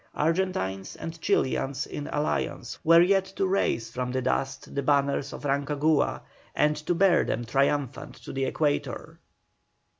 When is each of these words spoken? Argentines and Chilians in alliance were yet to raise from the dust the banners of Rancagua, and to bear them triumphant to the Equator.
Argentines 0.15 0.95
and 0.95 1.21
Chilians 1.21 1.85
in 1.85 2.07
alliance 2.07 2.79
were 2.83 3.01
yet 3.03 3.25
to 3.25 3.45
raise 3.45 3.91
from 3.91 4.11
the 4.11 4.21
dust 4.23 4.73
the 4.73 4.81
banners 4.81 5.31
of 5.31 5.43
Rancagua, 5.45 6.21
and 6.55 6.75
to 6.75 6.95
bear 6.95 7.23
them 7.23 7.45
triumphant 7.45 8.15
to 8.15 8.33
the 8.33 8.45
Equator. 8.45 9.19